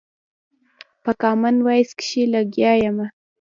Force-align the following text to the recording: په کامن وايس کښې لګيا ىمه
په 1.03 1.11
کامن 1.21 1.55
وايس 1.65 1.91
کښې 1.99 2.23
لګيا 2.33 2.71
ىمه 2.87 3.07